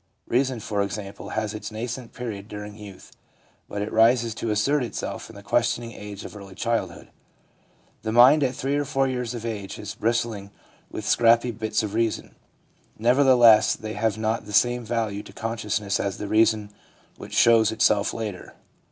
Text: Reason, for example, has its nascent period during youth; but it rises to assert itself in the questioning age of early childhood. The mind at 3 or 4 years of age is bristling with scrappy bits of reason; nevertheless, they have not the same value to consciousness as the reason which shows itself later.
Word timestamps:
Reason, 0.25 0.59
for 0.61 0.81
example, 0.81 1.29
has 1.29 1.53
its 1.53 1.71
nascent 1.71 2.11
period 2.11 2.47
during 2.47 2.75
youth; 2.75 3.11
but 3.69 3.83
it 3.83 3.93
rises 3.93 4.33
to 4.33 4.49
assert 4.49 4.83
itself 4.83 5.29
in 5.29 5.35
the 5.35 5.43
questioning 5.43 5.91
age 5.91 6.25
of 6.25 6.35
early 6.35 6.55
childhood. 6.55 7.09
The 8.01 8.11
mind 8.11 8.41
at 8.43 8.55
3 8.55 8.77
or 8.77 8.83
4 8.85 9.07
years 9.07 9.35
of 9.35 9.45
age 9.45 9.77
is 9.77 9.93
bristling 9.93 10.49
with 10.89 11.07
scrappy 11.07 11.51
bits 11.51 11.83
of 11.83 11.93
reason; 11.93 12.33
nevertheless, 12.97 13.75
they 13.75 13.93
have 13.93 14.17
not 14.17 14.47
the 14.47 14.53
same 14.53 14.83
value 14.83 15.21
to 15.21 15.33
consciousness 15.33 15.99
as 15.99 16.17
the 16.17 16.27
reason 16.27 16.71
which 17.17 17.35
shows 17.35 17.71
itself 17.71 18.11
later. 18.11 18.55